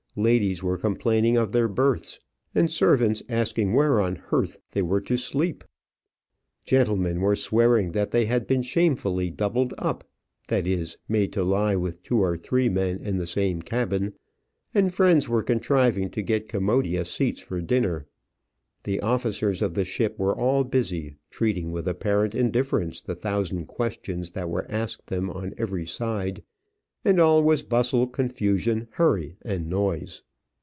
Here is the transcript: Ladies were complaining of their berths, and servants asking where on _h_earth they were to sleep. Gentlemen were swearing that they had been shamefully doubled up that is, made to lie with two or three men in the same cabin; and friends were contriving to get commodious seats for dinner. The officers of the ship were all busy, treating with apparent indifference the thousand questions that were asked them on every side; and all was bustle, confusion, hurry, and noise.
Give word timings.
Ladies 0.17 0.61
were 0.61 0.77
complaining 0.77 1.37
of 1.37 1.53
their 1.53 1.69
berths, 1.69 2.19
and 2.53 2.69
servants 2.69 3.23
asking 3.29 3.71
where 3.73 4.01
on 4.01 4.17
_h_earth 4.17 4.57
they 4.71 4.81
were 4.81 4.99
to 4.99 5.15
sleep. 5.15 5.63
Gentlemen 6.67 7.21
were 7.21 7.37
swearing 7.37 7.93
that 7.93 8.11
they 8.11 8.25
had 8.25 8.45
been 8.45 8.61
shamefully 8.61 9.29
doubled 9.31 9.73
up 9.77 10.03
that 10.49 10.67
is, 10.67 10.97
made 11.07 11.31
to 11.31 11.45
lie 11.45 11.77
with 11.77 12.03
two 12.03 12.19
or 12.19 12.35
three 12.35 12.67
men 12.67 12.99
in 12.99 13.19
the 13.19 13.25
same 13.25 13.61
cabin; 13.61 14.13
and 14.73 14.93
friends 14.93 15.29
were 15.29 15.43
contriving 15.43 16.09
to 16.09 16.21
get 16.21 16.49
commodious 16.49 17.09
seats 17.09 17.39
for 17.39 17.61
dinner. 17.61 18.05
The 18.83 18.99
officers 18.99 19.61
of 19.61 19.75
the 19.75 19.85
ship 19.85 20.19
were 20.19 20.35
all 20.37 20.65
busy, 20.65 21.15
treating 21.29 21.71
with 21.71 21.87
apparent 21.87 22.35
indifference 22.35 22.99
the 22.99 23.15
thousand 23.15 23.67
questions 23.67 24.31
that 24.31 24.49
were 24.49 24.69
asked 24.69 25.07
them 25.07 25.29
on 25.29 25.53
every 25.57 25.85
side; 25.85 26.43
and 27.03 27.19
all 27.19 27.41
was 27.41 27.63
bustle, 27.63 28.05
confusion, 28.05 28.87
hurry, 28.91 29.35
and 29.41 29.67
noise. 29.67 30.21